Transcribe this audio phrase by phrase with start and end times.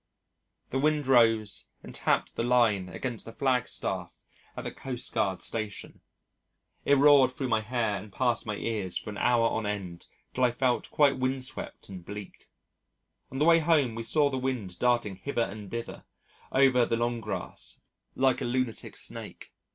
[0.71, 4.17] The wind rose and tapped the line against the flag staff
[4.57, 6.01] at the Coastguard Station.
[6.85, 10.43] It roared through my hair and past my ears for an hour on end till
[10.43, 12.49] I felt quite windswept and bleak.
[13.29, 16.05] On the way home we saw the wind darting hither and thither
[16.51, 17.79] over the long grass
[18.15, 19.53] like a lunatic snake.